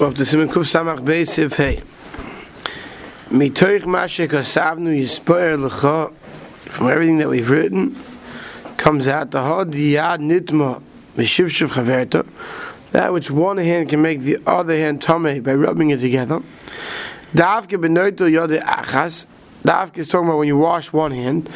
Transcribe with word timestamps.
of 0.00 0.16
the 0.16 0.24
Siman 0.24 0.48
Kuf 0.48 0.64
Samach 0.64 1.00
Beisiv 1.00 1.54
Hey. 1.54 1.82
Mitoich 3.28 3.82
Mashe 3.82 4.26
L'cha 5.58 6.12
From 6.70 6.88
everything 6.88 7.18
that 7.18 7.28
we've 7.28 7.50
written 7.50 7.96
comes 8.76 9.06
out 9.06 9.30
the 9.30 9.42
Hod 9.42 9.72
Yad 9.72 10.18
Nitma 10.18 10.82
Mishivshiv 11.16 11.68
Chaverta 11.68 12.28
that 12.92 13.12
which 13.12 13.30
one 13.30 13.58
hand 13.58 13.88
can 13.88 14.02
make 14.02 14.20
the 14.20 14.38
other 14.46 14.76
hand 14.76 15.00
Tomei 15.00 15.42
by 15.42 15.54
rubbing 15.54 15.90
it 15.90 16.00
together. 16.00 16.40
Davke 17.34 17.78
Benoito 17.80 18.30
Yode 18.30 18.62
Achas 18.62 19.26
Davke 19.64 19.98
is 19.98 20.08
talking 20.08 20.28
about 20.28 20.38
when 20.38 20.48
you 20.48 20.58
wash 20.58 20.92
one 20.92 21.10
hand 21.10 21.50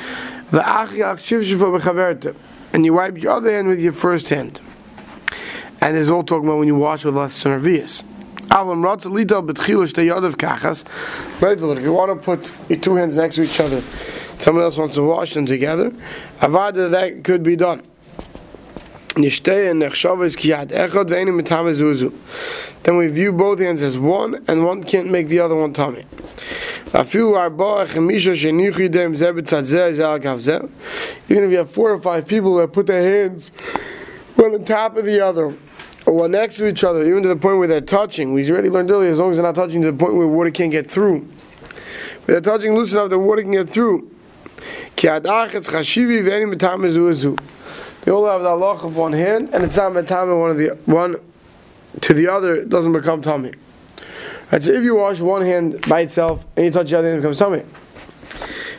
and 2.73 2.85
you 2.85 2.93
wipe 2.93 3.23
your 3.23 3.33
other 3.33 3.51
hand 3.51 3.69
with 3.69 3.81
your 3.81 3.93
first 3.93 4.29
hand. 4.29 4.61
And 5.81 5.97
there's 5.97 6.11
all 6.11 6.25
talking 6.25 6.49
about 6.49 6.59
when 6.59 6.69
you 6.69 6.77
wash 6.77 7.05
with 7.05 7.15
less 7.15 7.43
than. 7.43 8.16
Alam 8.51 8.83
Betchilish 8.83 9.93
Teyadav 9.93 10.37
Kachas. 10.37 10.85
If 11.77 11.83
you 11.83 11.93
want 11.93 12.11
to 12.11 12.17
put 12.25 12.53
your 12.69 12.79
two 12.79 12.95
hands 12.95 13.17
next 13.17 13.37
to 13.37 13.43
each 13.43 13.61
other, 13.61 13.81
someone 14.39 14.65
else 14.65 14.77
wants 14.77 14.95
to 14.95 15.03
wash 15.03 15.35
them 15.35 15.47
together, 15.47 15.91
Avada 16.41 16.91
that 16.91 17.25
could 17.25 17.43
be 17.43 17.57
done. 17.57 17.83
Then 22.83 22.97
we 22.99 23.09
view 23.09 23.33
both 23.33 23.59
hands 23.59 23.83
as 23.83 23.99
one, 23.99 24.45
and 24.47 24.65
one 24.65 24.85
can't 24.85 25.11
make 25.11 25.29
the 25.29 25.41
other 25.41 25.57
one 25.57 25.73
tummy. 25.73 26.05
Even 26.95 27.05
if 31.45 31.51
you 31.51 31.59
have 31.59 31.71
four 31.71 31.91
or 31.93 32.01
five 32.01 32.27
people 32.27 32.57
that 32.57 32.73
put 32.73 32.87
their 32.87 33.03
hands 33.03 33.49
one 34.37 34.55
on 34.55 34.65
top 34.65 34.97
of 34.97 35.05
the 35.05 35.21
other, 35.21 35.57
or 36.07 36.29
next 36.29 36.57
to 36.57 36.67
each 36.67 36.85
other, 36.85 37.03
even 37.03 37.23
to 37.23 37.29
the 37.29 37.37
point 37.37 37.59
where 37.59 37.69
they're 37.69 37.81
touching. 37.81 38.33
We 38.33 38.49
already 38.51 38.71
learned 38.71 38.91
earlier, 38.91 39.11
as 39.11 39.19
long 39.19 39.31
as 39.31 39.37
they're 39.37 39.45
not 39.45 39.57
touching 39.57 39.83
to 39.83 39.91
the 39.91 39.99
point 39.99 40.15
where 40.15 40.27
water 40.27 40.51
can't 40.51 40.71
get 40.71 40.91
through. 40.91 41.29
But 42.25 42.27
they're 42.27 42.41
touching 42.41 42.75
loose 42.75 42.93
enough 42.93 43.11
that 43.11 43.19
water 43.19 43.43
can 43.43 43.53
get 43.53 43.69
through. 43.69 44.11
They 44.97 45.09
all 45.09 45.19
have 48.27 48.43
the 48.43 48.49
halach 48.49 48.85
of 48.85 48.97
one 48.97 49.13
hand, 49.13 49.51
and 49.53 49.65
it's 49.65 49.77
not 49.77 49.93
metame 49.93 50.41
one 50.41 50.51
of 50.51 50.59
the 50.59 50.79
one 50.87 51.17
to 52.01 52.15
the 52.15 52.29
other. 52.29 52.55
It 52.55 52.69
doesn't 52.69 52.93
become 52.93 53.21
tummy. 53.21 53.53
Right, 54.53 54.63
so 54.63 54.73
if 54.73 54.85
you 54.85 54.95
wash 54.95 55.21
one 55.21 55.43
hand 55.43 55.85
by 55.89 56.03
itself 56.03 56.47
and 56.57 56.67
you 56.67 56.71
touch 56.71 56.91
the 56.91 56.99
other 56.99 57.09
hand, 57.09 57.19
it 57.19 57.23
becomes 57.23 57.39
tummy. 57.39 57.65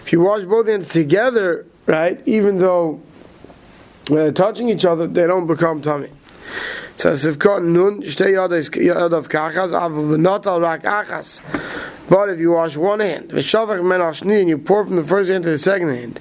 If 0.06 0.14
you 0.14 0.22
wash 0.22 0.46
both 0.46 0.68
hands 0.68 0.88
together, 0.88 1.66
right, 1.86 2.22
even 2.26 2.58
though 2.58 3.02
when 4.08 4.24
they're 4.24 4.32
touching 4.32 4.70
each 4.70 4.86
other, 4.86 5.08
they 5.08 5.28
don't 5.28 5.46
become 5.46 5.82
tummy. 5.82 6.10
So 6.98 7.12
Sivkot 7.12 7.64
Nun, 7.64 8.02
Shtei 8.02 8.32
Yadav 8.32 9.28
Kachas, 9.28 9.70
Aval 9.70 10.20
not 10.20 10.48
al 10.48 10.60
Rak 10.60 10.82
Achas. 10.82 11.42
But 12.10 12.30
if 12.30 12.40
you 12.40 12.54
wash 12.54 12.76
one 12.76 13.02
hand, 13.02 13.30
V'shavach 13.30 13.88
Men 13.88 14.00
Ashni, 14.00 14.40
and 14.40 14.50
you 14.50 14.58
pour 14.58 14.84
from 14.84 14.96
the 14.96 15.04
first 15.04 15.30
hand 15.30 15.44
to 15.44 15.52
the 15.52 15.60
second 15.60 15.90
hand, 15.90 16.20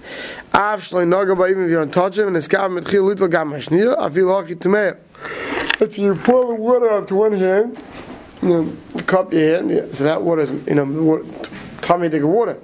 Av 0.52 0.80
Shloi 0.80 1.06
Nagaba, 1.06 1.50
even 1.50 1.64
if 1.64 1.70
you 1.70 1.76
don't 1.76 1.94
touch 1.94 2.18
it, 2.18 2.26
and 2.26 2.36
Eskav 2.36 2.78
Metchil 2.78 3.04
Little 3.04 3.26
Gam 3.26 3.52
Ashniya, 3.52 3.96
Avil 3.96 4.26
Haki 4.26 4.56
Tameh. 4.56 4.98
If 5.80 5.98
you 5.98 6.14
pour 6.14 6.46
the 6.48 6.54
water 6.54 6.90
onto 6.90 7.14
one 7.14 7.32
hand, 7.32 7.82
you 8.42 8.48
know, 8.48 8.76
cup 9.04 9.32
your 9.32 9.56
hand, 9.56 9.70
yeah, 9.70 9.86
so 9.92 10.04
that 10.04 10.20
water 10.20 10.42
is, 10.42 10.50
you 10.66 10.74
know, 10.74 11.24
tummy 11.80 12.10
dig 12.10 12.22
water. 12.22 12.58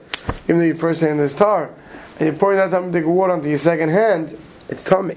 Even 0.44 0.58
though 0.58 0.66
your 0.66 0.76
first 0.76 1.00
hand 1.00 1.18
is 1.18 1.34
tar, 1.34 1.70
and 2.18 2.28
you're 2.28 2.36
pouring 2.38 2.58
that 2.58 2.70
tummy 2.70 2.92
dig 2.92 3.06
water 3.06 3.32
onto 3.32 3.48
your 3.48 3.56
second 3.56 3.88
hand, 3.88 4.36
it's 4.68 4.84
tummy. 4.84 5.16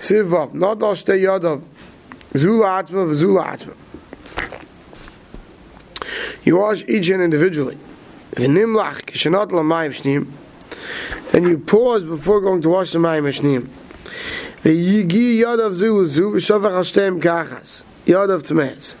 Sivav, 0.00 0.54
not 0.54 0.82
al 0.82 0.94
shtei 0.94 1.24
yadav, 1.24 1.62
zula 2.34 2.82
atzma 2.82 3.04
v'zula 3.06 3.44
atzma. 3.52 3.74
You 6.42 6.56
wash 6.56 6.84
each 6.88 7.08
hand 7.08 7.22
individually. 7.22 7.76
V'nimlach 8.32 9.02
kishanat 9.02 9.52
l'mayim 9.52 9.90
shnim. 9.90 10.26
Then 11.32 11.44
you 11.44 11.58
pause 11.58 12.06
before 12.06 12.40
going 12.40 12.62
to 12.62 12.70
wash 12.70 12.92
the 12.92 12.98
mayim 12.98 13.28
shnim. 13.28 13.68
V'yigi 14.62 15.40
yadav 15.40 15.74
zulu 15.74 16.06
zu 16.06 16.30
v'shavach 16.30 16.72
al 16.72 16.82
shteim 16.82 17.20
kachas. 17.20 17.84
Yadav 18.06 18.40
tmeis. 18.40 18.96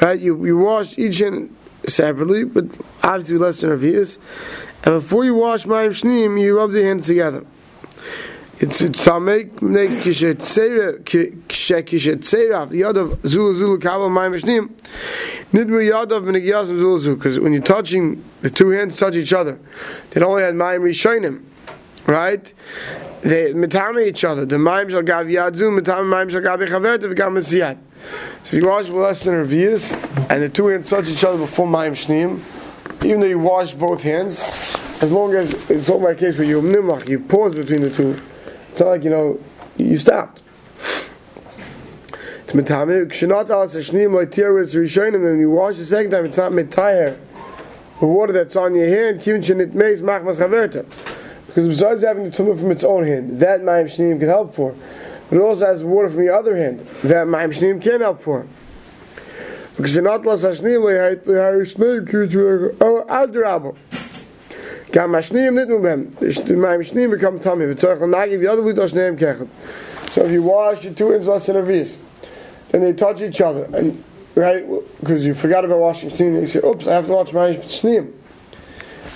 Right, 0.00 0.18
you, 0.18 0.42
you 0.46 0.56
wash 0.56 0.98
each 0.98 1.18
hand 1.18 1.54
separately, 1.86 2.44
but 2.44 2.64
obviously 3.02 3.36
less 3.36 3.60
than 3.60 3.78
vias. 3.78 4.18
And 4.84 5.02
before 5.02 5.26
you 5.26 5.34
wash 5.34 5.66
mayim 5.66 5.90
shnim, 5.90 6.40
you 6.40 6.56
rub 6.56 6.72
the 6.72 6.82
hands 6.82 7.06
together. 7.08 7.44
It's 8.60 8.80
it's 8.80 9.04
make 9.20 9.60
make 9.60 9.90
kishet 9.90 10.36
seira 10.36 11.02
kishet 11.02 12.20
seira 12.20 12.68
the 12.68 12.82
yadav 12.82 13.26
zulu 13.26 13.54
zulu 13.54 13.78
kabel 13.80 14.08
my 14.10 14.28
mishnim 14.28 14.70
nidmu 15.52 15.90
yadav 15.90 16.22
b'negiyasim 16.22 16.78
zulu 16.78 16.98
zulu 16.98 17.16
because 17.16 17.40
when 17.40 17.52
you're 17.52 17.62
touching 17.62 18.22
the 18.42 18.50
two 18.50 18.70
hands 18.70 18.96
touch 18.96 19.16
each 19.16 19.32
other. 19.32 19.58
They 20.10 20.22
only 20.22 20.42
had 20.42 20.54
mayim 20.54 20.82
rishonim 20.82 21.42
right? 22.06 22.54
They 23.22 23.54
mitame 23.54 24.06
each 24.06 24.24
other. 24.24 24.46
The 24.46 24.56
mayim 24.56 24.88
shall 24.88 25.02
gav 25.02 25.26
yadzu 25.26 25.76
mitame 25.76 26.04
mayim 26.04 26.30
shall 26.30 26.40
gav 26.40 26.60
bechavert 26.60 26.98
v'gam 26.98 27.36
mesiyat. 27.36 27.76
So 28.44 28.56
you 28.56 28.68
wash 28.68 28.88
less 28.88 29.24
than 29.24 29.34
revius 29.34 29.92
and 30.30 30.40
the 30.40 30.48
two 30.48 30.68
hands 30.68 30.88
touch 30.90 31.08
each 31.08 31.24
other 31.24 31.38
before 31.38 31.66
mayim 31.66 31.92
shnim 31.92 32.40
even 33.04 33.18
though 33.18 33.26
you 33.26 33.40
wash 33.40 33.74
both 33.74 34.04
hands 34.04 34.42
as 35.02 35.10
long 35.10 35.34
as 35.34 35.52
it's 35.68 35.88
not 35.88 36.00
my 36.00 36.14
case 36.14 36.38
where 36.38 36.46
you 36.46 36.62
nimlach 36.62 37.08
you 37.08 37.18
pause 37.18 37.54
between 37.56 37.80
the 37.80 37.90
two 37.90 38.16
it's 38.74 38.80
not 38.80 38.88
like, 38.88 39.04
you 39.04 39.10
know, 39.10 39.38
you 39.76 39.96
stopped. 39.98 40.42
It's 41.28 42.52
metame. 42.52 43.06
Kshenat 43.06 43.48
al 43.48 43.68
sashnim 43.68 44.10
loitir 44.10 44.52
with 44.52 44.72
rishonim. 44.72 45.22
When 45.22 45.38
you 45.38 45.52
wash 45.52 45.76
the 45.76 45.84
second 45.84 46.10
time, 46.10 46.24
it's 46.24 46.36
not 46.36 46.50
metayir. 46.50 47.16
The 48.00 48.06
water 48.06 48.32
that's 48.32 48.56
on 48.56 48.74
your 48.74 48.88
hand, 48.88 49.20
kivin 49.20 49.44
shenit 49.44 49.74
meis 49.74 50.02
machmas 50.02 50.38
chaverta. 50.38 50.84
Because 51.46 51.68
besides 51.68 52.02
having 52.02 52.24
the 52.24 52.30
tumah 52.30 52.58
from 52.58 52.72
its 52.72 52.82
own 52.82 53.06
hand, 53.06 53.38
that 53.38 53.60
ma'im 53.60 53.84
shneim 53.84 54.18
can 54.18 54.28
help 54.28 54.56
for. 54.56 54.74
But 55.30 55.36
it 55.36 55.40
also 55.40 55.66
has 55.66 55.84
water 55.84 56.10
from 56.10 56.26
the 56.26 56.34
other 56.34 56.56
hand, 56.56 56.80
that 57.04 57.28
ma'im 57.28 57.50
shneim 57.50 57.80
can 57.80 58.00
help 58.00 58.24
for. 58.24 58.44
Kshenat 59.76 60.26
al 60.26 60.36
sashnim 60.36 60.82
loitir 60.82 61.62
shneim 61.62 62.08
kivin 62.08 62.76
oh 62.80 63.04
adrabo. 63.08 63.76
Gam 64.94 65.10
mashnim 65.10 65.54
nit 65.54 65.68
mem. 65.68 66.14
My 66.60 66.76
mashnim 66.76 67.10
become 67.10 67.40
tummy. 67.40 67.66
V'tzorach 67.66 68.00
l'nagiv 68.00 68.38
yadav 68.38 68.64
l'dosh 68.64 68.92
neim 68.92 69.18
kechem. 69.18 69.48
So 70.12 70.24
if 70.24 70.30
you 70.30 70.44
wash 70.44 70.84
your 70.84 70.94
two 70.94 71.08
less 71.08 71.46
than 71.46 71.56
a 71.56 71.62
vis, 71.62 71.98
then 72.68 72.82
they 72.82 72.92
touch 72.92 73.20
each 73.20 73.40
other, 73.40 73.68
and 73.74 74.04
right 74.36 74.64
because 75.00 75.26
you 75.26 75.34
forgot 75.34 75.64
about 75.64 75.80
washing 75.80 76.10
shnim, 76.10 76.40
you 76.42 76.46
say, 76.46 76.60
"Oops, 76.60 76.86
I 76.86 76.92
have 76.94 77.06
to 77.06 77.12
wash 77.12 77.32
my 77.32 77.54
shnim." 77.54 78.12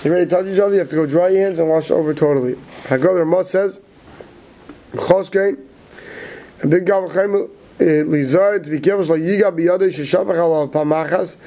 You 0.03 0.11
ready 0.11 0.25
to 0.25 0.29
touch 0.29 0.47
each 0.47 0.59
other? 0.59 0.73
You 0.73 0.79
have 0.79 0.89
to 0.89 0.97
go 0.97 1.05
dry 1.05 1.29
your 1.29 1.43
hands 1.45 1.59
and 1.59 1.69
wash 1.69 1.91
over 1.91 2.13
totally. 2.13 2.55
Hagodah 2.83 3.21
Ramot 3.21 3.45
says, 3.45 3.79
"Choskein." 4.95 5.59
A 6.61 6.67
lizar 7.79 8.63
to 8.63 8.69
be 8.69 8.79
careful 8.79 9.05
so 9.05 9.13
yiga 9.13 9.51
biyadei 9.51 9.89
sheshavach 9.89 10.37
al 10.37 10.67
pamachas 10.67 11.37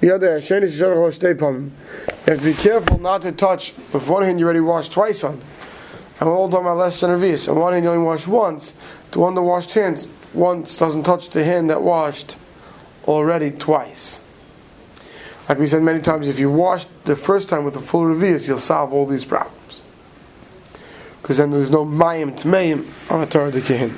biyadei 0.00 0.38
hasheni 0.38 0.64
sheshavach 0.64 0.96
al 0.96 1.10
shtei 1.10 1.34
pamim. 1.34 1.70
You 2.26 2.32
have 2.34 2.38
to 2.38 2.44
be 2.44 2.54
careful 2.54 2.98
not 2.98 3.22
to 3.22 3.32
touch. 3.32 3.74
With 3.92 4.06
one 4.06 4.22
hand, 4.22 4.38
you 4.38 4.46
already 4.46 4.60
washed 4.60 4.92
twice 4.92 5.24
on. 5.24 5.40
And 6.20 6.28
we're 6.28 6.36
all 6.36 6.48
talking 6.48 6.66
about 6.66 6.76
less 6.76 7.00
than 7.00 7.10
a 7.10 7.16
vis. 7.16 7.48
On 7.48 7.56
one 7.58 7.72
hand, 7.72 7.84
you 7.84 7.90
only 7.90 8.04
wash 8.04 8.26
once. 8.26 8.72
The 9.10 9.18
one 9.18 9.34
that 9.34 9.42
washed 9.42 9.72
hands 9.74 10.08
once 10.34 10.76
doesn't 10.76 11.04
touch 11.04 11.30
the 11.30 11.44
hand 11.44 11.70
that 11.70 11.82
washed 11.82 12.36
already 13.04 13.50
twice. 13.50 14.20
Like 15.48 15.58
we 15.58 15.66
said 15.66 15.82
many 15.82 16.00
times, 16.00 16.28
if 16.28 16.38
you 16.38 16.50
wash 16.50 16.84
the 17.04 17.16
first 17.16 17.48
time 17.48 17.64
with 17.64 17.74
a 17.74 17.80
full 17.80 18.04
revius, 18.04 18.46
you'll 18.46 18.58
solve 18.58 18.92
all 18.92 19.06
these 19.06 19.24
problems. 19.24 19.82
Because 21.22 21.38
then 21.38 21.50
there's 21.50 21.70
no 21.70 21.84
mayim 21.84 22.36
to 22.36 22.48
mayim 22.48 22.86
on 23.10 23.22
a 23.22 23.26
Torah 23.26 23.50
Dekihin. 23.50 23.96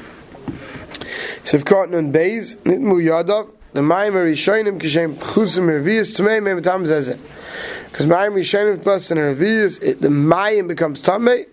Sivkot 1.45 1.91
nun 1.91 2.13
beis, 2.13 2.57
nitmu 2.59 3.03
yadav, 3.03 3.51
the 3.73 3.81
mayim 3.81 4.13
rishonim 4.13 4.81
kishem 4.81 5.17
chusim 5.17 5.67
revius 5.67 6.15
to 6.15 6.23
mayim 6.23 6.43
memetam 6.43 6.87
zezeh. 6.87 7.19
Because 7.91 8.07
mayim 8.07 8.35
rishonim 8.35 8.81
plus 8.83 9.11
and 9.11 9.19
revius, 9.19 9.81
the 9.81 10.09
mayim 10.09 10.69
becomes 10.69 11.03
tamei, 11.03 11.47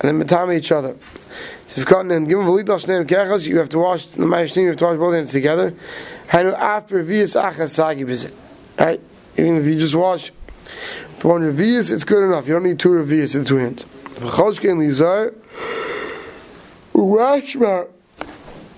then 0.00 0.22
metame 0.22 0.54
each 0.56 0.70
other. 0.70 0.96
Sivkot 1.68 2.06
nun 2.06 2.26
gimel 2.26 2.44
v'lidol 2.44 2.78
shneim 2.84 3.04
kechas, 3.06 3.46
you 3.48 3.58
have 3.58 3.68
to 3.70 3.78
wash 3.78 4.06
the 4.06 4.24
mayim 4.24 4.56
you 4.56 4.68
have 4.68 4.76
to 4.76 4.84
wash 4.84 4.98
both 4.98 5.14
hands 5.14 5.32
together. 5.32 5.74
Hanu 6.28 6.52
after 6.52 7.02
revius 7.02 7.34
achasagi 7.40 8.06
b'zit. 8.06 8.32
Right? 8.78 9.00
Even 9.36 9.56
if 9.56 9.66
you 9.66 9.78
just 9.78 9.96
wash 9.96 10.30
with 10.30 11.24
one 11.24 11.42
revius, 11.42 11.90
it's 11.90 12.04
good 12.04 12.22
enough. 12.22 12.46
You 12.46 12.54
don't 12.54 12.62
need 12.62 12.78
two 12.78 12.90
revius 12.90 13.34
in 13.34 13.44
two 13.44 13.56
hands. 13.56 13.84
V'choshkein 14.14 14.78
lizar, 14.78 15.34
u'rashma, 16.94 17.88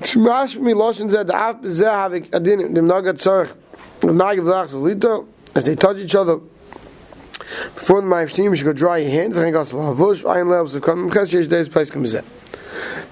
Shmash 0.03 0.57
mi 0.57 0.75
loshen 0.75 1.09
zed 1.11 1.31
af 1.31 1.57
bezeh 1.63 1.91
havik 1.91 2.35
adin 2.35 2.75
dem 2.75 2.87
nagat 2.87 3.15
tzarech 3.15 3.55
dem 4.01 4.19
nagat 4.19 4.45
v'lach 4.45 4.69
v'lito 4.69 5.27
as 5.55 5.65
they 5.65 5.75
touch 5.75 5.97
each 5.97 6.15
other. 6.15 6.39
Before 7.75 8.03
the 8.03 8.07
mayim 8.07 8.27
shneim 8.27 8.51
you 8.51 8.57
should 8.57 8.67
go 8.67 8.73
dry 8.75 8.99
your 8.99 9.11
hands. 9.11 9.39
And 9.39 9.53
go 9.53 9.65
to 9.65 9.75
lavush 9.75 10.23
ayin 10.25 10.49
lebs 10.49 10.75
of 10.75 10.83
kam 10.83 11.09
mches 11.09 11.33
yesh 11.33 11.47
days 11.47 11.69
place 11.69 11.91
kam 11.91 12.05
zeh. 12.05 12.23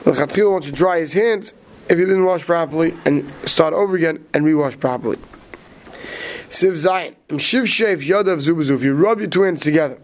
The 0.04 0.12
chatchil 0.12 0.52
wants 0.52 0.66
to 0.66 0.72
dry 0.75 1.00
his 1.00 1.14
hands 1.14 1.54
if 1.88 1.98
he 1.98 2.04
didn't 2.04 2.25
wash 2.25 2.44
properly 2.44 2.94
and 3.06 3.32
start 3.46 3.72
over 3.72 3.96
again 3.96 4.22
and 4.34 4.44
rewash 4.44 4.78
properly. 4.78 5.19
Siv 6.50 6.75
zayin 6.75 7.14
im 7.30 7.38
shiv 7.38 7.64
shev 7.64 8.06
yodav 8.06 8.40
zubazu 8.46 8.75
if 8.75 8.82
you 8.82 8.94
rub 8.94 9.20
your 9.20 9.30
two 9.30 9.42
hands 9.42 9.62
together. 9.62 9.96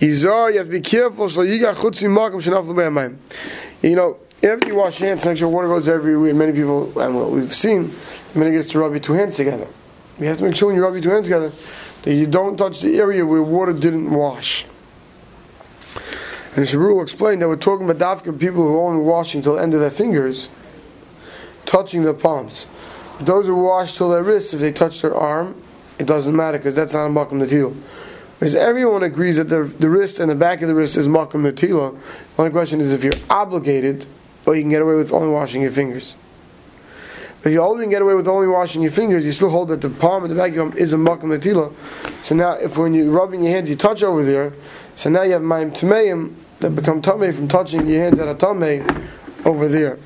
Yizar, 0.00 0.50
you 0.50 0.58
have 0.58 0.66
to 0.66 0.72
be 0.72 0.80
careful 0.80 1.28
so 1.28 1.42
you 1.42 1.60
got 1.60 1.76
chutz 1.76 2.02
makam 2.02 2.42
shenaf 2.42 2.66
l'be'amayim 2.66 3.16
you 3.82 3.94
know 3.94 4.16
after 4.44 4.68
you 4.68 4.74
wash 4.74 5.00
your 5.00 5.08
hands, 5.08 5.24
make 5.24 5.38
sure 5.38 5.48
water 5.48 5.68
goes 5.68 5.88
everywhere. 5.88 6.34
Many 6.34 6.52
people, 6.52 6.98
and 7.00 7.14
what 7.14 7.30
we've 7.30 7.54
seen, 7.54 7.90
many 8.34 8.52
gets 8.52 8.68
to 8.68 8.78
rub 8.78 8.92
your 8.92 9.00
two 9.00 9.14
hands 9.14 9.36
together. 9.36 9.66
You 10.18 10.26
have 10.26 10.36
to 10.38 10.44
make 10.44 10.56
sure 10.56 10.68
when 10.68 10.76
you 10.76 10.82
rub 10.82 10.94
your 10.94 11.02
two 11.02 11.10
hands 11.10 11.26
together 11.26 11.52
that 12.02 12.14
you 12.14 12.26
don't 12.26 12.56
touch 12.56 12.80
the 12.80 12.98
area 12.98 13.24
where 13.24 13.42
water 13.42 13.72
didn't 13.72 14.10
wash. 14.10 14.66
And 16.56 16.64
Shabrul 16.66 17.02
explained 17.02 17.42
that 17.42 17.48
we're 17.48 17.56
talking 17.56 17.88
about 17.88 18.22
dafka 18.22 18.38
people 18.38 18.62
who 18.62 18.76
are 18.76 18.88
only 18.88 19.04
washing 19.04 19.42
till 19.42 19.56
the 19.56 19.62
end 19.62 19.74
of 19.74 19.80
their 19.80 19.90
fingers, 19.90 20.48
touching 21.66 22.04
their 22.04 22.14
palms. 22.14 22.66
Those 23.20 23.46
who 23.46 23.56
wash 23.56 23.96
till 23.96 24.10
their 24.10 24.22
wrists, 24.22 24.52
if 24.52 24.60
they 24.60 24.70
touch 24.70 25.02
their 25.02 25.14
arm, 25.14 25.60
it 25.98 26.06
doesn't 26.06 26.34
matter 26.34 26.58
because 26.58 26.74
that's 26.74 26.92
not 26.92 27.06
a 27.06 27.08
makam 27.08 27.42
natil. 27.42 27.74
Because 28.38 28.54
everyone 28.54 29.02
agrees 29.02 29.36
that 29.36 29.48
the, 29.48 29.64
the 29.64 29.88
wrist 29.88 30.20
and 30.20 30.30
the 30.30 30.34
back 30.34 30.62
of 30.62 30.68
the 30.68 30.74
wrist 30.74 30.96
is 30.96 31.08
makam 31.08 31.50
natila. 31.50 31.98
The 32.36 32.42
only 32.42 32.50
question 32.50 32.80
is 32.80 32.92
if 32.92 33.02
you're 33.02 33.14
obligated 33.30 34.06
or 34.46 34.54
you 34.54 34.62
can 34.62 34.70
get 34.70 34.82
away 34.82 34.94
with 34.94 35.12
only 35.12 35.28
washing 35.28 35.62
your 35.62 35.70
fingers. 35.70 36.14
But 37.42 37.50
if 37.50 37.54
you 37.54 37.62
only 37.62 37.86
get 37.88 38.00
away 38.00 38.14
with 38.14 38.26
only 38.26 38.48
washing 38.48 38.82
your 38.82 38.90
fingers, 38.90 39.24
you 39.24 39.32
still 39.32 39.50
hold 39.50 39.68
that 39.68 39.82
the 39.82 39.90
palm 39.90 40.24
and 40.24 40.34
the 40.34 40.42
of 40.42 40.54
your 40.54 40.70
palm 40.70 40.78
is 40.78 40.94
a 40.94 40.96
makam 40.96 41.24
natila. 41.24 41.74
So 42.24 42.34
now, 42.34 42.52
if 42.52 42.78
when 42.78 42.94
you're 42.94 43.10
rubbing 43.10 43.44
your 43.44 43.52
hands, 43.52 43.68
you 43.68 43.76
touch 43.76 44.02
over 44.02 44.24
there, 44.24 44.54
so 44.96 45.10
now 45.10 45.22
you 45.22 45.32
have 45.32 45.42
mayim 45.42 45.76
tameim 45.76 46.34
that 46.60 46.70
become 46.70 47.02
tamei 47.02 47.34
from 47.34 47.48
touching 47.48 47.86
your 47.86 48.02
hands 48.02 48.18
at 48.18 48.28
a 48.28 48.34
tamei 48.34 48.80
over 49.44 49.68
there. 49.68 49.98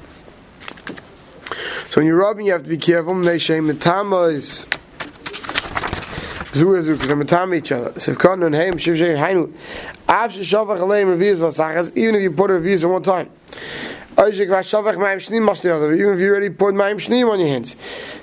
So 1.91 2.01
when 2.01 2.07
you're 2.07 2.17
rubbing, 2.17 2.47
you 2.47 2.53
have 2.53 2.65
to 2.65 2.69
be 2.69 2.77
careful. 2.77 3.15
Neshem 3.15 3.71
metama 3.71 4.33
is 4.33 4.67
zu 6.53 6.67
ezu 6.67 6.93
because 6.95 7.07
they're 7.07 7.17
metama 7.17 7.57
each 7.57 7.71
other. 7.71 7.99
So 8.01 8.13
if 8.13 8.19
kanun 8.19 8.57
heim 8.57 8.79
shiv 8.79 8.97
shei 8.99 9.15
hainu, 9.15 9.53
av 10.09 10.33
sheshavach 10.33 10.81
aleim 10.81 11.17
revius 11.17 11.39
vasachas, 11.39 11.97
even 11.97 12.17
if 12.17 12.23
you 12.23 12.33
put 12.33 12.51
a 12.51 12.55
revius 12.55 12.83
at 12.83 12.91
one 12.91 13.03
time. 13.03 13.31
Even 14.21 14.33
if 14.33 16.21
you 16.21 16.29
already 16.29 16.51
put 16.51 16.75
Maim 16.75 16.97
Shneim 16.97 17.31
on 17.31 17.39
your 17.39 17.49
hands. 17.49 17.77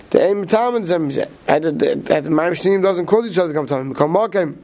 The 0.10 0.22
Aim 0.24 0.46
Taman 0.46 0.84
Zem 0.84 1.10
At 1.48 1.62
the 1.62 2.30
Maim 2.30 2.52
Shneim 2.52 2.84
doesn't 2.84 3.06
cause 3.06 3.32
each 3.32 3.38
other 3.38 3.54
to 3.54 3.66
come 3.66 3.82
him. 3.82 3.90
Become 3.90 4.14
Makim. 4.14 4.58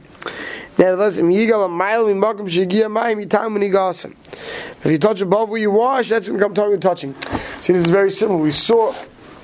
Nevertheless, 0.76 1.18
im 1.18 1.30
Yigal 1.30 1.64
a 1.64 1.68
mile 1.68 2.08
in 2.08 2.20
Makim 2.20 2.46
Shigia 2.48 2.90
Maim 2.90 3.18
Yitam 3.18 3.62
he 3.62 3.70
goes 3.70 4.04
If 4.04 4.90
you 4.90 4.98
touch 4.98 5.22
above 5.22 5.48
where 5.48 5.60
you 5.60 5.70
wash, 5.70 6.10
that's 6.10 6.28
going 6.28 6.38
to 6.38 6.44
come 6.44 6.80
touching. 6.80 7.14
See, 7.60 7.72
this 7.72 7.82
is 7.82 7.90
very 7.90 8.10
simple. 8.10 8.38
We 8.38 8.52
saw 8.52 8.94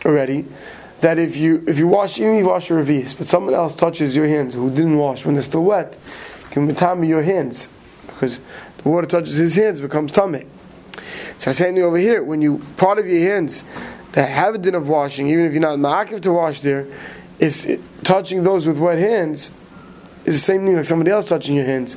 already 0.04 0.44
that 1.00 1.18
if 1.18 1.38
you 1.38 1.64
if 1.66 1.78
you 1.78 1.88
wash, 1.88 2.18
even 2.18 2.34
if 2.34 2.40
you 2.40 2.48
wash 2.48 2.68
your 2.68 2.84
revis, 2.84 3.16
but 3.16 3.26
someone 3.26 3.54
else 3.54 3.74
touches 3.74 4.14
your 4.14 4.26
hands 4.26 4.54
who 4.54 4.68
didn't 4.68 4.98
wash 4.98 5.24
when 5.24 5.34
they're 5.34 5.42
still 5.42 5.64
wet, 5.64 5.96
you 6.54 6.66
can 6.74 7.00
be 7.00 7.08
your 7.08 7.22
hands 7.22 7.68
because 8.08 8.40
the 8.82 8.88
water 8.88 9.06
touches 9.06 9.36
his 9.36 9.54
hands 9.54 9.80
becomes 9.80 10.12
tummy. 10.12 10.44
So 11.38 11.50
I'm 11.50 11.54
saying 11.54 11.78
over 11.78 11.96
here, 11.96 12.22
when 12.22 12.42
you 12.42 12.58
part 12.76 12.98
of 12.98 13.06
your 13.06 13.34
hands 13.34 13.64
that 14.12 14.28
have 14.28 14.54
a 14.54 14.58
din 14.58 14.74
of 14.74 14.88
washing, 14.88 15.28
even 15.28 15.44
if 15.46 15.52
you're 15.52 15.60
not 15.60 15.78
ma'akiv 15.78 16.20
to 16.22 16.32
wash 16.32 16.60
there, 16.60 16.86
if 17.38 17.66
it, 17.66 17.80
touching 18.04 18.42
those 18.42 18.66
with 18.66 18.78
wet 18.78 18.98
hands 18.98 19.50
is 20.24 20.34
the 20.34 20.40
same 20.40 20.66
thing 20.66 20.76
like 20.76 20.84
somebody 20.84 21.10
else 21.10 21.28
touching 21.28 21.56
your 21.56 21.66
hands 21.66 21.96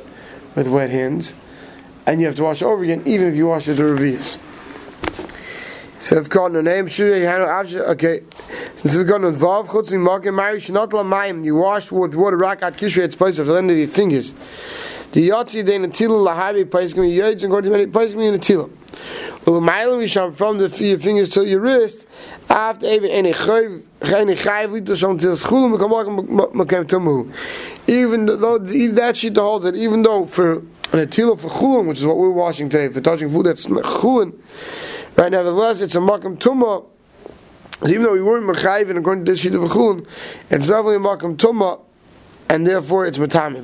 with 0.56 0.68
wet 0.68 0.90
hands, 0.90 1.34
and 2.06 2.20
you 2.20 2.28
have 2.28 2.36
to 2.36 2.44
wash 2.44 2.62
over 2.62 2.84
again, 2.84 3.04
even 3.06 3.28
if 3.28 3.36
you 3.36 3.48
wash 3.48 3.68
with 3.68 3.78
the 3.78 3.84
revius. 3.84 4.38
So 6.02 6.18
if 6.18 6.30
God 6.30 6.54
no 6.54 6.62
name 6.62 6.86
okay. 6.86 8.22
Since 8.76 8.96
we've 8.96 9.06
got 9.06 9.22
no 9.22 9.32
vav 9.32 9.68
chutz 9.68 9.92
mi 9.92 9.98
makim 10.00 10.34
mari 10.34 10.58
shenat 10.58 11.46
you 11.46 11.56
wash 11.56 11.92
with 11.92 12.16
water 12.16 12.38
rakat 12.38 12.76
kishrei 12.76 13.04
its 13.04 13.16
place 13.16 13.38
of 13.38 13.46
the 13.46 13.54
end 13.54 13.70
of 13.70 13.78
your 13.78 13.88
fingers. 13.88 14.34
The 15.12 15.30
yotzi 15.30 15.64
de 15.64 15.78
natila 15.78 16.26
lahabi 16.36 16.66
paiskim 16.66 17.06
yoyds 17.16 17.44
and 17.44 17.52
going 17.52 17.64
to 17.66 17.70
many 17.70 17.86
paiskim 17.86 18.34
in 18.34 18.40
natila. 18.40 18.68
Well, 18.68 18.81
from 19.46 20.58
the 20.58 20.70
your 20.80 21.00
fingers 21.00 21.30
to 21.32 21.46
your 21.46 21.60
wrist 21.60 22.06
after 22.50 22.86
even 22.86 23.10
to. 26.88 27.32
Even 27.88 28.26
though 28.26 28.58
that 28.60 29.18
sheet 29.18 29.36
holds 29.38 29.66
it, 29.66 29.76
even 29.76 30.02
though 30.02 30.26
for 30.26 30.54
an 30.54 31.00
atila 31.00 31.40
for 31.40 31.50
chulun, 31.50 31.88
which 31.88 32.00
is 32.00 32.06
what 32.06 32.18
we're 32.18 32.30
washing 32.30 32.70
today, 32.70 32.92
for 32.94 33.02
touching 33.02 33.30
food 33.30 33.46
that's 33.46 33.66
chulun, 33.68 34.34
right? 35.18 35.32
Nevertheless, 35.32 35.82
it's 35.82 35.96
a 35.96 36.00
makam 36.00 36.38
tumah. 36.38 36.86
So 37.84 37.90
even 37.90 38.04
though 38.04 38.14
we 38.14 38.22
weren't 38.22 38.46
mechayiv 38.46 38.90
and 38.90 39.00
according 39.00 39.26
to 39.26 39.32
this 39.32 39.40
sheet 39.40 39.56
of 39.56 39.62
chulun, 39.62 40.06
it's 40.50 40.68
definitely 40.68 40.96
a 40.96 41.00
makam 41.00 41.36
tumah 41.38 41.82
and 42.52 42.68
therefore 42.68 43.06
it's 43.06 43.18
matami. 43.18 43.60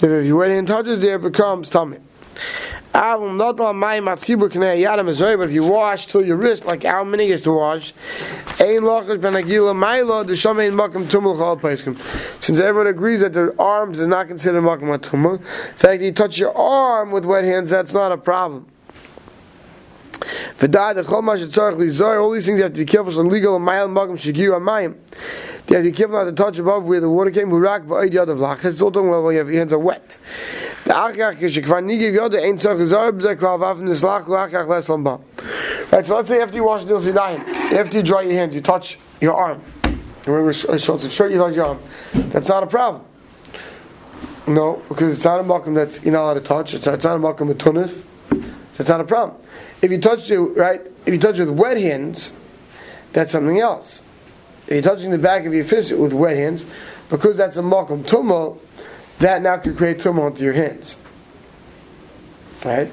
If 0.00 0.26
you 0.26 0.36
went 0.36 0.52
in 0.52 0.64
touches 0.64 1.00
there, 1.02 1.16
it 1.16 1.22
becomes 1.22 1.68
tummy. 1.68 1.98
But 2.98 4.18
if 4.24 5.52
you 5.52 5.62
wash 5.62 6.06
till 6.06 6.24
your 6.24 6.36
wrist, 6.36 6.64
like 6.66 6.82
how 6.82 7.04
many 7.04 7.26
is 7.26 7.42
to 7.42 7.52
wash, 7.52 7.92
since 8.56 8.70
everyone 12.58 12.86
agrees 12.88 13.20
that 13.20 13.32
the 13.34 13.54
arms 13.56 14.00
is 14.00 14.08
not 14.08 14.26
considered 14.26 14.64
makom 14.64 14.98
tumah, 14.98 15.38
in 15.38 15.74
fact, 15.74 16.02
you 16.02 16.10
touch 16.10 16.38
your 16.38 16.52
arm 16.58 17.12
with 17.12 17.24
wet 17.24 17.44
hands, 17.44 17.70
that's 17.70 17.94
not 17.94 18.10
a 18.10 18.16
problem. 18.16 18.66
All 20.60 22.30
these 22.32 22.46
things 22.46 22.58
you 22.58 22.64
have 22.64 22.72
to 22.72 22.78
be 22.78 22.84
careful. 22.84 23.12
So 23.12 23.22
legal 23.22 23.54
and 23.54 23.64
mile 23.64 23.88
magam 23.88 24.16
shagiu 24.16 24.58
amayim. 24.58 24.96
Be 25.68 25.92
careful 25.92 26.24
not 26.24 26.34
touch 26.34 26.58
above 26.58 26.86
where 26.86 26.98
the 26.98 27.10
water 27.10 27.30
came. 27.30 27.48
Hurak 27.48 27.86
ba'id 27.86 28.10
yad 28.10 28.30
of 28.30 28.38
lach. 28.38 28.64
It's 28.64 28.80
all 28.80 28.90
talking 28.90 29.08
about 29.08 29.24
when 29.24 29.34
your 29.34 29.50
hands 29.52 29.70
are 29.70 29.78
wet. 29.78 30.16
The 30.84 30.94
achach 30.94 31.36
kishikvar 31.36 31.84
nigiv 31.84 32.14
yod 32.14 32.34
ein 32.34 32.56
tzarch 32.56 32.86
zar 32.86 33.12
b'zeh 33.12 33.36
kval 33.36 33.58
vaf 33.60 33.76
nislach 33.76 34.26
l'achach 34.28 34.66
les 34.66 34.88
lamba. 34.88 35.20
Right. 35.92 36.06
So 36.06 36.16
let's 36.16 36.30
say 36.30 36.40
after 36.40 36.56
you 36.56 36.64
wash 36.64 36.86
the 36.86 36.94
sidayim, 36.94 37.46
after 37.72 37.98
you 37.98 38.02
dry 38.02 38.22
your 38.22 38.32
hands, 38.32 38.54
you 38.54 38.62
touch 38.62 38.98
your 39.20 39.34
arm. 39.34 39.62
You're 40.26 40.36
wearing 40.36 40.48
a 40.48 40.52
shirt, 40.52 41.30
you 41.30 41.38
touch 41.38 41.54
your 41.54 41.66
arm. 41.66 41.78
That's 42.14 42.48
not 42.48 42.62
a 42.62 42.66
problem. 42.66 43.04
No, 44.46 44.82
because 44.88 45.12
it's 45.12 45.24
not 45.24 45.40
a 45.40 45.44
makom 45.44 45.74
that 45.74 46.02
you're 46.02 46.14
not 46.14 46.22
allowed 46.22 46.34
to 46.34 46.40
touch. 46.40 46.72
It's, 46.72 46.86
it's 46.86 47.04
not 47.04 47.16
a 47.16 47.18
makom 47.18 47.48
with 47.48 47.58
tunif. 47.58 48.02
So 48.30 48.80
it's 48.80 48.88
not 48.88 49.02
a 49.02 49.04
problem. 49.04 49.38
If 49.82 49.90
you 49.90 49.98
touch 49.98 50.30
it, 50.30 50.38
right, 50.38 50.80
if 51.04 51.12
you 51.12 51.18
touch 51.18 51.38
it 51.38 51.46
with 51.46 51.58
wet 51.58 51.76
hands, 51.76 52.32
that's 53.12 53.32
something 53.32 53.58
else. 53.58 54.02
If 54.68 54.74
you're 54.74 54.82
touching 54.82 55.10
the 55.10 55.18
back 55.18 55.46
of 55.46 55.54
your 55.54 55.64
fist 55.64 55.92
with 55.92 56.12
wet 56.12 56.36
hands, 56.36 56.66
because 57.08 57.38
that's 57.38 57.56
a 57.56 57.62
makom 57.62 58.02
tumah, 58.04 58.58
that 59.18 59.40
now 59.40 59.56
could 59.56 59.78
create 59.78 59.98
tumah 59.98 60.26
onto 60.26 60.44
your 60.44 60.52
hands. 60.52 60.98
Right? 62.62 62.92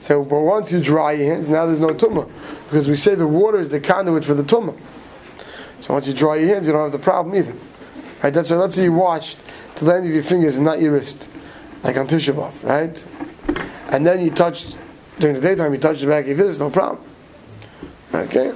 So, 0.00 0.24
but 0.24 0.40
once 0.40 0.72
you 0.72 0.80
dry 0.80 1.12
your 1.12 1.34
hands, 1.34 1.46
now 1.46 1.66
there's 1.66 1.78
no 1.78 1.88
tumah. 1.88 2.26
Because 2.64 2.88
we 2.88 2.96
say 2.96 3.14
the 3.14 3.26
water 3.26 3.58
is 3.58 3.68
the 3.68 3.80
conduit 3.80 4.24
for 4.24 4.32
the 4.32 4.42
tumah. 4.42 4.78
So 5.82 5.92
once 5.92 6.08
you 6.08 6.14
dry 6.14 6.36
your 6.36 6.54
hands, 6.54 6.66
you 6.66 6.72
don't 6.72 6.84
have 6.84 6.92
the 6.92 6.98
problem 6.98 7.36
either. 7.36 7.54
Right? 8.22 8.32
That's 8.32 8.48
why 8.48 8.56
let's 8.56 8.74
say 8.74 8.84
you 8.84 8.94
washed 8.94 9.38
to 9.76 9.84
the 9.84 9.94
end 9.94 10.06
of 10.06 10.14
your 10.14 10.22
fingers 10.22 10.56
and 10.56 10.64
not 10.64 10.80
your 10.80 10.92
wrist. 10.92 11.28
Like 11.84 11.98
on 11.98 12.08
Tisha 12.08 12.32
B'Av, 12.32 12.64
right? 12.64 13.04
And 13.92 14.06
then 14.06 14.22
you 14.24 14.30
touched 14.30 14.78
during 15.18 15.34
the 15.34 15.42
daytime, 15.42 15.74
you 15.74 15.78
touch 15.78 16.00
the 16.00 16.06
back 16.06 16.24
of 16.24 16.28
your 16.28 16.48
fist, 16.48 16.60
no 16.60 16.70
problem. 16.70 17.04
Okay? 18.14 18.54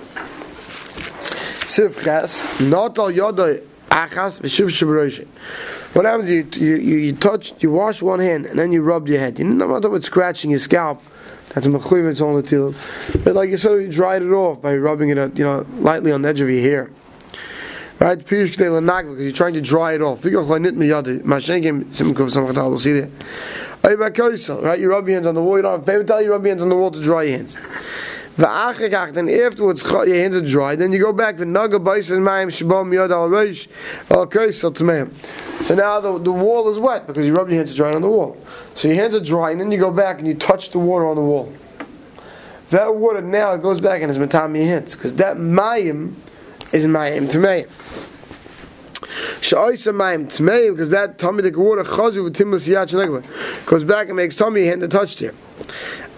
Not 2.60 2.94
yodoi 2.94 3.62
achas 3.90 4.40
shibroishin. 4.40 5.26
What 5.94 6.04
happens? 6.04 6.30
You, 6.30 6.48
you, 6.54 6.76
you, 6.76 6.96
you 6.96 7.12
touch, 7.12 7.52
you 7.62 7.70
wash 7.70 8.02
one 8.02 8.20
hand, 8.20 8.46
and 8.46 8.58
then 8.58 8.72
you 8.72 8.82
rub 8.82 9.08
your 9.08 9.20
head. 9.20 9.38
You're 9.38 9.48
not 9.48 9.66
talking 9.66 9.84
about 9.86 10.04
scratching 10.04 10.50
your 10.50 10.60
scalp. 10.60 11.02
That's 11.50 11.66
a 11.66 11.70
mechuyev, 11.70 12.10
it's 12.10 12.20
only 12.20 12.42
till. 12.42 12.74
But 13.22 13.34
like 13.34 13.48
you 13.50 13.56
sort 13.56 13.76
of 13.76 13.82
you 13.86 13.92
dried 13.92 14.22
it 14.22 14.32
off 14.32 14.60
by 14.60 14.76
rubbing 14.76 15.10
it, 15.10 15.18
uh, 15.18 15.30
you 15.34 15.44
know, 15.44 15.64
lightly 15.78 16.10
on 16.10 16.22
the 16.22 16.28
edge 16.28 16.40
of 16.40 16.50
your 16.50 16.60
hair. 16.60 16.90
Right? 18.00 18.18
Because 18.18 18.56
you're 18.56 19.32
trying 19.32 19.54
to 19.54 19.60
dry 19.60 19.94
it 19.94 20.02
off. 20.02 20.24
We'll 20.24 20.42
see 22.78 22.92
there. 22.92 23.10
Right? 23.82 24.80
You 24.80 24.90
rub 24.90 25.06
your 25.08 25.14
hands 25.14 25.26
on 25.26 25.34
the 25.36 25.42
wall. 25.42 25.56
You 25.56 25.62
don't 25.62 25.78
have 25.78 25.86
paper 25.86 26.02
towel. 26.04 26.22
You 26.22 26.32
rub 26.32 26.42
your 26.42 26.50
hands 26.50 26.62
on 26.62 26.70
the 26.70 26.76
wall 26.76 26.90
to 26.90 27.00
dry 27.00 27.22
your 27.22 27.36
hands. 27.38 27.56
V'achikach, 28.36 29.12
then 29.12 29.28
afterwards 29.28 29.82
your 29.82 30.16
hands 30.16 30.34
are 30.34 30.40
dry, 30.40 30.74
then 30.74 30.90
you 30.90 30.98
go 30.98 31.12
back, 31.12 31.36
v'naga 31.36 31.78
baisin 31.78 32.18
mayim 32.18 32.48
shabam 32.48 32.92
yad 32.92 33.12
al 33.12 33.28
reish, 33.28 33.68
al 34.10 34.26
kaisel 34.26 34.72
tmeim. 34.72 35.12
So 35.64 35.74
now 35.76 36.00
the, 36.00 36.18
the 36.18 36.32
wall 36.32 36.68
is 36.68 36.78
wet, 36.78 37.06
because 37.06 37.26
you 37.26 37.34
rub 37.34 37.48
your 37.48 37.58
hands 37.58 37.74
dry 37.74 37.92
on 37.92 38.02
the 38.02 38.08
wall. 38.08 38.36
So 38.74 38.88
your 38.88 38.96
hands 38.96 39.14
are 39.14 39.20
dry, 39.20 39.52
and 39.52 39.60
then 39.60 39.70
you 39.70 39.78
go 39.78 39.92
back 39.92 40.18
and 40.18 40.26
you 40.26 40.34
touch 40.34 40.70
the 40.70 40.80
water 40.80 41.06
on 41.06 41.14
the 41.14 41.22
wall. 41.22 41.52
That 42.70 42.96
water 42.96 43.20
now 43.20 43.56
goes 43.56 43.80
back 43.80 44.02
and 44.02 44.10
is 44.10 44.18
matam 44.18 44.56
your 44.56 44.66
hands, 44.66 44.96
because 44.96 45.14
that 45.14 45.36
mayim 45.36 46.14
is 46.72 46.88
mayim 46.88 47.28
tmeim. 47.30 47.68
Sha'oisa 49.40 49.94
mayim 49.94 50.26
tmei 50.26 50.70
because 50.72 50.90
that 50.90 51.18
tummy 51.18 51.42
the 51.42 51.56
water 51.56 51.84
chazu 51.84 52.28
v'timlus 52.28 52.66
yach 52.66 53.66
goes 53.66 53.84
back 53.84 54.08
and 54.08 54.16
makes 54.16 54.34
tummy 54.34 54.64
hand 54.64 54.80
to 54.80 54.88
touch 54.88 55.18
here. 55.18 55.34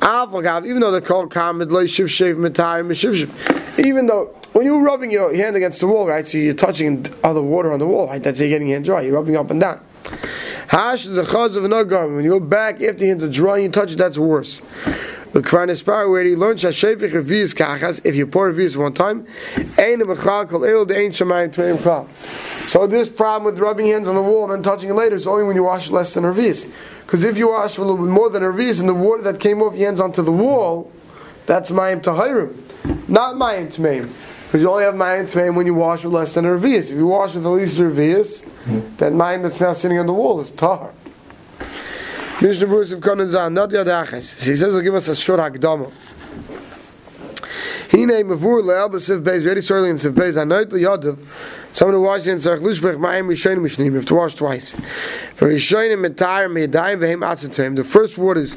Even 0.03 0.81
though 0.81 0.91
they're 0.91 1.01
called 1.01 1.31
kamid 1.31 1.71
loy 1.71 1.87
shiv 1.87 2.07
shev 2.07 2.37
mitar 2.37 2.95
shiv 2.95 3.79
Even 3.79 4.07
though 4.07 4.35
when 4.53 4.65
you're 4.65 4.83
rubbing 4.83 5.11
your 5.11 5.35
hand 5.35 5.55
against 5.55 5.81
the 5.81 5.87
wall, 5.87 6.07
right, 6.07 6.27
so 6.27 6.39
you're 6.39 6.55
touching 6.55 7.07
other 7.23 7.43
water 7.43 7.73
on 7.73 7.79
the 7.79 7.87
wall, 7.87 8.07
right? 8.07 8.23
That's 8.23 8.41
you're 8.41 8.49
getting 8.49 8.69
hand 8.69 8.87
dry. 8.87 9.03
You're 9.03 9.13
rubbing 9.13 9.37
up 9.37 9.51
and 9.51 9.61
down. 9.61 9.85
Hash 10.69 11.05
the 11.05 11.23
chaz 11.23 11.57
of 11.57 11.89
garment. 11.89 12.17
When 12.17 12.25
you 12.25 12.31
go 12.31 12.41
back 12.41 12.81
after 12.83 13.05
your 13.05 13.09
hands 13.09 13.23
are 13.23 13.29
dry, 13.29 13.57
and 13.57 13.65
you 13.65 13.69
touch 13.71 13.93
it. 13.93 13.99
That's 13.99 14.17
worse. 14.19 14.63
The 15.37 15.43
Kvar 15.43 15.69
Nespar, 15.69 16.09
where 16.09 16.25
he 16.25 16.35
learns 16.35 16.63
Shashevich 16.63 17.13
Revius 17.13 17.55
Kachas, 17.55 18.01
if 18.05 18.17
you 18.17 18.27
pour 18.27 18.51
Revius 18.51 18.75
one 18.75 18.95
time, 18.95 19.27
Ein 19.77 20.01
Mechal 20.01 20.49
Kol 20.49 20.65
El 20.65 20.87
Dein 20.87 21.11
Shemayim 21.11 21.55
Tmeim 21.55 21.77
Klal. 21.77 22.09
So 22.71 22.87
this 22.87 23.11
problem 23.11 23.45
with 23.45 23.59
rubbing 23.59 23.85
hands 23.85 24.09
on 24.09 24.15
the 24.15 24.23
wall 24.23 24.45
and 24.45 24.53
then 24.55 24.63
touching 24.63 24.89
it 24.89 24.95
later 24.95 25.15
is 25.15 25.27
only 25.27 25.45
when 25.45 25.55
you 25.55 25.65
wash 25.65 25.91
less 25.91 26.15
than 26.15 26.25
Revius. 26.25 26.73
Because 27.05 27.23
if 27.23 27.37
you 27.37 27.49
wash 27.49 27.77
a 27.77 27.83
little 27.83 27.99
bit 27.99 28.07
more 28.07 28.31
than 28.31 28.45
Revius 28.45 28.81
and 28.81 28.89
the 28.89 28.95
water 28.95 29.25
that 29.25 29.39
came 29.39 29.61
off 29.61 29.77
your 29.77 29.89
hands 29.89 30.01
onto 30.01 30.23
the 30.23 30.33
wall, 30.33 30.91
that's 31.45 31.71
Mayim 31.71 32.01
Tahirim, 32.01 33.07
not 33.07 33.35
Mayim 33.35 33.67
Tmeim. 33.67 34.11
Because 34.47 34.63
you 34.63 34.71
only 34.71 34.85
have 34.85 34.95
Mayim 34.95 35.31
Tmeim 35.31 35.55
when 35.55 35.67
you 35.67 35.75
wash 35.75 36.03
with 36.03 36.15
less 36.15 36.33
than 36.33 36.47
Revius. 36.47 36.91
If 36.91 36.97
you 36.97 37.09
wash 37.09 37.35
with 37.35 37.45
at 37.45 37.51
least 37.51 37.77
Revius, 37.77 38.41
mm-hmm. 38.41 38.97
then 38.97 39.13
Mayim 39.17 39.43
that's 39.43 39.61
now 39.61 39.75
sitting 39.75 39.99
on 39.99 40.07
the 40.07 40.15
wall 40.15 40.41
is 40.41 40.51
Tahar. 40.51 40.95
Mishnah 42.43 42.67
Berurah 42.67 42.93
of 42.93 43.01
Konan 43.01 43.29
Zan, 43.29 43.55
not 43.55 43.71
the 43.71 43.79
Adachas. 43.79 44.45
He 44.45 44.57
says 44.57 44.75
he'll 44.75 44.83
give 44.83 44.95
us 44.95 45.09
a 45.09 45.17
short 45.17 45.41
Hakdama. 45.41 45.91
Hine 47.91 48.25
mavur 48.29 48.63
le'el 48.63 48.91
b'siv 48.91 49.23
beis, 49.23 49.43
very 49.43 49.63
sorely 49.63 49.89
in 49.89 49.97
siv 49.97 50.13
beis, 50.13 50.37
anoit 50.37 50.67
le'yadav, 50.67 51.25
someone 51.73 51.95
who 51.95 52.03
washes 52.03 52.27
in 52.27 52.37
tzarech 52.37 52.59
lushbech 52.59 52.99
ma'im 52.99 53.27
rishonim 53.29 53.61
mishnim, 53.61 53.87
you 53.87 53.95
have 53.95 54.05
to 54.05 54.15
wash 54.15 54.35
twice. 54.35 54.75
For 55.35 55.49
rishonim 55.49 56.07
mitayim 56.07 56.53
me'yadayim 56.53 56.99
ve'hem 56.99 57.21
atzatayim, 57.21 57.75
the 57.75 57.85
first 57.85 58.19
water 58.19 58.41
is, 58.41 58.55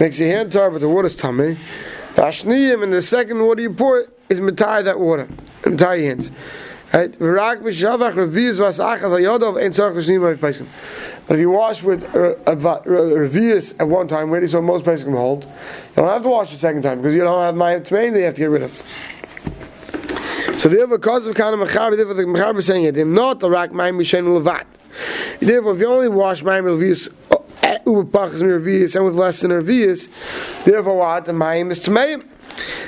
makes 0.00 0.18
your 0.18 0.30
hand 0.30 0.50
tar, 0.50 0.68
but 0.68 0.80
the 0.80 0.88
water 0.88 1.06
is 1.06 1.14
tummy. 1.14 1.56
Vashniyim, 2.14 2.82
and 2.82 2.92
the 2.92 3.00
second 3.00 3.44
water 3.44 3.62
you 3.62 3.72
pour 3.72 4.06
is 4.28 4.40
mitayim 4.40 4.82
that 4.84 4.98
water, 4.98 5.28
mitayim 5.62 5.98
your 5.98 6.08
hands. 6.08 6.32
Right? 6.92 7.16
But 7.16 7.26
if 11.34 11.40
you 11.40 11.50
wash 11.50 11.82
with 11.84 12.02
revius 12.02 13.80
at 13.80 13.88
one 13.88 14.08
time, 14.08 14.30
where 14.30 14.40
do 14.40 14.48
so 14.48 14.60
most 14.60 14.82
places 14.82 15.04
can 15.04 15.12
hold? 15.12 15.44
You 15.44 15.50
don't 15.96 16.08
have 16.08 16.24
to 16.24 16.28
wash 16.28 16.50
the 16.50 16.58
second 16.58 16.82
time 16.82 16.98
because 16.98 17.14
you 17.14 17.20
don't 17.20 17.42
have 17.42 17.54
my 17.54 17.74
tmein 17.74 18.12
that 18.14 18.18
you 18.18 18.24
have 18.24 18.34
to 18.34 18.40
get 18.40 18.50
rid 18.50 18.64
of. 18.64 18.82
So 20.58 20.68
therefore, 20.68 20.98
because 20.98 21.28
of 21.28 21.36
kind 21.36 21.54
of 21.54 21.60
mechaber, 21.66 21.96
therefore 21.96 22.14
the 22.14 22.24
mechaber 22.24 22.58
is 22.58 22.66
saying 22.66 22.84
it. 22.84 22.96
If 22.96 23.06
not 23.06 23.38
the 23.38 23.48
rak 23.48 23.70
ma'im 23.70 23.96
mishen 23.96 24.24
levat. 24.26 24.64
Therefore, 25.38 25.74
if 25.74 25.80
you 25.80 25.86
only 25.86 26.08
wash 26.08 26.42
ma'im 26.42 26.64
revius 26.64 27.08
uh, 27.30 27.38
ubepachas 27.86 28.42
revius 28.42 28.96
and 28.96 29.04
with 29.04 29.14
less 29.14 29.40
than 29.40 29.52
revius, 29.52 30.08
therefore 30.64 30.98
what 30.98 31.24
the 31.24 31.32
ma'im 31.32 31.70
is 31.70 31.78
tmeim. 31.78 32.26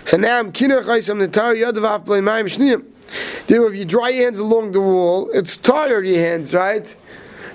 So 0.05 0.17
now 0.17 0.41
I'm 0.41 0.53
kinach 0.53 0.83
chaysam 0.83 1.25
netar 1.25 1.55
yadav 1.55 2.05
play 2.05 2.19
ma'im 2.19 2.45
shniyim. 2.45 2.92
Therefore, 3.47 3.73
if 3.73 3.77
you 3.77 3.85
dry 3.85 4.11
your 4.11 4.25
hands 4.25 4.39
along 4.39 4.73
the 4.73 4.81
wall, 4.81 5.31
it's 5.33 5.57
tired 5.57 6.07
your 6.07 6.19
hands, 6.19 6.55
right? 6.55 6.87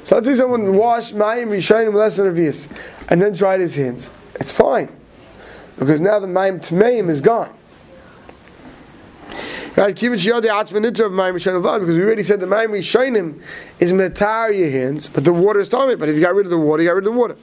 So 0.04 0.16
let's 0.16 0.28
say 0.28 0.36
someone 0.36 0.76
washed 0.76 1.16
Mayim 1.16 1.50
Rishayim 1.50 1.94
less 1.94 2.18
than 2.18 2.34
Revius 2.34 2.68
and 3.10 3.22
then 3.22 3.34
dried 3.34 3.60
his 3.60 3.76
hands. 3.76 4.10
It's 4.36 4.52
fine. 4.52 4.90
Because 5.78 6.02
now 6.02 6.20
the 6.20 6.28
Mayim 6.28 6.60
Tmeim 6.60 7.10
is 7.10 7.22
gone. 7.22 7.54
Right, 9.76 9.94
because 9.94 10.26
we 10.26 10.32
already 10.32 10.50
said 12.24 12.40
the 12.40 12.48
Mayim 12.48 12.72
Rishayim 12.72 13.42
is 13.80 13.94
metar 13.94 14.58
your 14.58 14.72
hands, 14.72 15.08
but 15.08 15.24
the 15.24 15.32
water 15.32 15.60
is 15.60 15.70
tummy. 15.70 15.96
But 15.96 16.10
if 16.10 16.16
you 16.16 16.22
got 16.22 16.34
rid 16.34 16.48
of 16.48 16.50
the 16.50 16.58
water, 16.58 16.82
you 16.82 16.90
got 16.90 16.96
rid 16.96 17.06
of 17.06 17.14
the 17.14 17.20
water. 17.20 17.36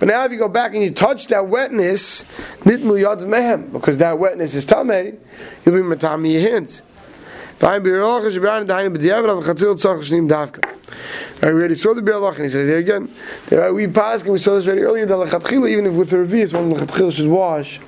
But 0.00 0.08
now 0.08 0.24
if 0.24 0.32
you 0.32 0.38
go 0.38 0.48
back 0.48 0.72
and 0.72 0.82
you 0.82 0.90
touch 0.90 1.26
that 1.28 1.46
wetness, 1.46 2.24
because 2.64 3.98
that 3.98 4.18
wetness 4.18 4.54
is 4.54 4.64
tummy, 4.64 5.12
you'll 5.64 5.74
be 5.74 5.82
matami 5.82 6.32
your 6.32 6.50
hands. 6.50 6.82
I 7.62 7.76
already 11.46 11.74
saw 11.74 11.92
the 11.92 12.00
beloch, 12.00 12.36
and 12.36 12.44
he 12.44 12.50
says 12.50 12.70
again. 12.70 13.14
We 13.74 13.86
passed, 13.88 14.24
and 14.24 14.32
we 14.32 14.38
saw 14.38 14.54
this 14.54 14.64
very 14.64 14.82
earlier. 14.82 15.04
That 15.04 15.18
lechatchila, 15.18 15.68
even 15.68 15.84
if 15.84 15.92
with 15.92 16.08
the 16.08 16.16
revius, 16.16 16.54
one 16.54 16.72
lechatchila 16.72 17.12
should 17.12 17.28
wash 17.28 17.78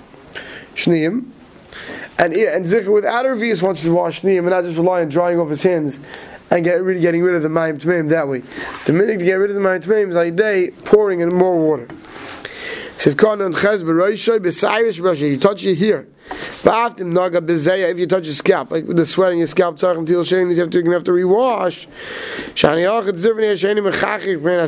shnim, 0.75 1.31
and 2.19 2.35
and 2.35 2.67
zikr 2.67 2.93
without 2.93 3.25
a 3.25 3.31
revius, 3.31 3.63
one 3.63 3.75
should 3.75 3.93
wash 3.93 4.21
shnim, 4.21 4.41
and 4.41 4.51
not 4.51 4.65
just 4.65 4.77
rely 4.77 5.01
on 5.01 5.09
drying 5.09 5.41
off 5.41 5.49
his 5.49 5.63
hands 5.63 6.01
and 6.51 6.63
get 6.63 6.83
rid, 6.83 7.01
getting 7.01 7.23
rid 7.23 7.35
of 7.35 7.43
the 7.43 7.49
mayim 7.49 7.81
tmeim 7.81 8.11
that 8.11 8.29
way. 8.29 8.43
The 8.85 8.93
minute 8.93 9.21
to 9.21 9.25
get 9.25 9.37
rid 9.37 9.49
of 9.51 9.57
the 9.57 9.63
mayim 9.63 9.83
tmeim 9.83 10.11
is 10.11 10.17
like 10.17 10.37
day 10.37 10.73
pouring 10.85 11.21
in 11.21 11.31
more 11.31 11.57
water. 11.59 11.89
You 13.05 13.15
touch 13.15 13.35
it 15.67 15.75
here. 15.75 16.07
Bezeya. 16.63 17.91
If 17.91 17.99
you 17.99 18.07
touch 18.07 18.27
your 18.27 18.35
scalp, 18.35 18.71
like 18.71 18.87
with 18.87 18.97
the 18.97 19.07
sweat 19.07 19.33
in 19.33 19.39
your 19.39 19.49
scalp, 19.49 19.83
you 19.83 19.89
have 19.89 20.07
to, 20.07 20.91
have 20.93 21.05
to 21.05 21.11
rewash. 21.11 21.89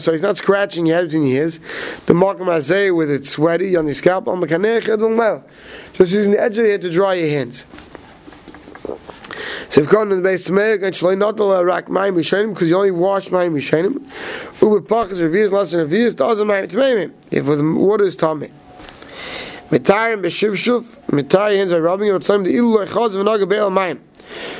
So 0.00 0.12
he's 0.12 0.22
not 0.22 0.36
scratching 0.36 0.86
your 0.86 0.96
head 0.96 1.04
between 1.04 1.28
your 1.28 1.42
ears. 1.42 1.58
The 2.06 2.14
makam 2.14 2.46
hazeh 2.46 2.96
with 2.96 3.08
it 3.08 3.24
sweaty 3.24 3.76
on 3.76 3.84
your 3.84 3.94
scalp. 3.94 4.26
On. 4.26 4.40
Just 5.92 6.12
using 6.12 6.32
the 6.32 6.40
edge 6.40 6.58
of 6.58 6.64
the 6.64 6.70
head 6.70 6.82
to 6.82 6.90
dry 6.90 7.14
your 7.14 7.28
hands. 7.28 7.66
So 9.68 9.80
if 9.80 9.88
going 9.88 10.08
to 10.10 10.16
the 10.16 10.22
base 10.22 10.44
to 10.44 10.52
make 10.52 10.82
and 10.82 10.94
shloi 10.94 11.18
not 11.18 11.36
the 11.36 11.64
rak 11.64 11.86
mayim 11.86 12.14
rishonim 12.14 12.54
because 12.54 12.70
you 12.70 12.76
only 12.76 12.90
wash 12.90 13.28
mayim 13.28 13.52
rishonim. 13.52 13.94
Uber 14.62 14.80
pachas 14.82 15.20
revius 15.20 15.50
less 15.50 15.72
than 15.72 15.88
revius 15.88 16.14
doesn't 16.14 16.46
mayim 16.46 16.68
to 16.70 16.76
mayim 16.76 17.12
if 17.30 17.46
with 17.46 17.60
water 17.60 18.04
is 18.04 18.16
tummy. 18.16 18.50
Mitarim 19.70 20.22
b'shivshuv 20.22 20.82
mitar 21.08 21.56
hands 21.56 21.72
by 21.72 21.78
rubbing 21.78 22.12
with 22.12 22.22
some 22.22 22.44
the 22.44 22.54
ilu 22.54 22.84
lechaz 22.84 23.10
v'naga 23.10 23.48
be'el 23.48 23.70
mayim. 23.70 23.98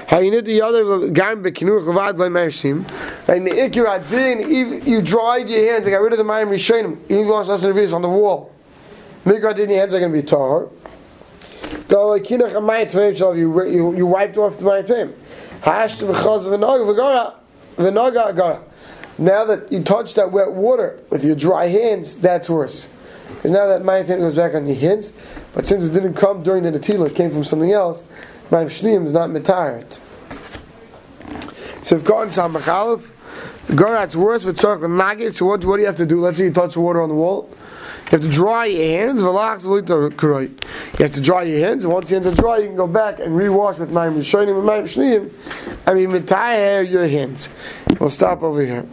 How 0.09 0.19
you 0.19 0.31
need 0.31 0.45
the 0.45 0.63
other 0.63 1.11
gam 1.11 1.45
bekinuch 1.45 1.83
levad 1.83 2.19
by 2.19 2.29
mayim. 2.29 2.79
And 3.29 3.47
the 3.47 3.53
ikira 3.53 4.09
din 4.11 4.41
if 4.41 4.87
you 4.89 5.03
dried 5.03 5.49
your 5.49 5.73
hands 5.73 5.87
and 5.87 5.93
got 5.93 6.01
rid 6.01 6.13
of 6.13 6.19
the 6.19 6.25
mayim 6.25 6.49
rishonim 6.49 6.99
even 7.11 7.29
wash 7.29 7.47
less 7.47 7.63
than 7.63 7.73
revius 7.73 7.95
on 7.95 8.03
the 8.03 8.09
wall. 8.09 8.53
Mikra 9.25 9.55
din 9.55 9.71
your 9.71 9.81
hands 9.81 9.95
are 9.95 10.01
going 10.01 10.13
to 10.13 10.23
be 10.23 10.27
tar. 10.27 10.69
You, 11.89 13.65
you, 13.65 13.97
you 13.97 14.07
wiped 14.07 14.37
off 14.37 14.59
the 14.59 14.65
Mayim 14.65 14.85
Tmeim. 14.87 15.13
Now 19.17 19.45
that 19.45 19.71
you 19.71 19.83
touch 19.83 20.15
that 20.15 20.33
wet 20.33 20.53
water 20.53 20.99
with 21.11 21.25
your 21.25 21.37
dry 21.37 21.69
hands, 21.69 22.17
that's 22.17 22.51
worse. 22.51 22.89
Because 23.29 23.53
now 23.53 23.67
that 23.67 23.83
Mayim 23.83 24.07
Tmeim 24.07 24.19
goes 24.19 24.35
back 24.35 24.55
on 24.55 24.67
your 24.67 24.77
hands, 24.77 25.13
but 25.53 25.67
since 25.67 25.85
it 25.85 25.93
didn't 25.93 26.15
come 26.15 26.43
during 26.43 26.63
the 26.65 26.73
Natila, 26.73 27.11
it 27.11 27.17
came 27.17 27.31
from 27.31 27.45
something 27.45 27.73
else, 27.73 28.03
Mayim 28.51 28.67
Shneim 28.67 29.05
is 29.05 29.13
not 29.13 29.31
metired. 29.31 29.99
So 31.83 31.97
if 31.97 32.05
God 32.05 32.33
Sam 32.33 32.55
Machalif, 32.55 33.11
Gorat's 33.69 34.17
worse 34.17 34.45
with 34.45 34.59
Tzorch 34.59 34.81
Nagit, 34.81 35.35
so 35.35 35.47
what, 35.47 35.65
what 35.65 35.77
do 35.77 35.81
you 35.83 35.87
have 35.87 35.97
to 35.97 36.07
do? 36.07 36.21
Let's 36.21 36.39
say 36.39 36.45
you 36.45 36.53
touch 36.53 36.77
water 36.77 37.03
on 37.03 37.09
the 37.09 37.15
wall. 37.15 37.51
You 38.05 38.11
have 38.11 38.23
to 38.23 38.29
dry 38.29 38.67
your 38.67 38.85
hands. 38.99 39.21
You 39.21 39.27
have 41.05 41.13
to 41.13 41.21
dry 41.21 41.43
your 41.43 41.59
hands, 41.59 41.85
and 41.85 41.93
once 41.93 42.11
your 42.11 42.21
hands 42.21 42.39
are 42.39 42.41
dry, 42.41 42.59
you 42.59 42.67
can 42.67 42.77
go 42.77 42.87
back 42.87 43.19
and 43.19 43.29
rewash 43.35 43.79
with 43.79 43.91
Mayim 43.91 44.17
Rishonim 44.17 44.59
and 44.59 44.69
Mayim 44.69 44.85
Shniyim. 44.85 45.31
I 45.87 45.95
mean, 45.95 46.11
your 46.91 47.09
hands. 47.09 47.49
We'll 47.99 48.11
stop 48.11 48.43
over 48.43 48.61
here. 48.61 48.87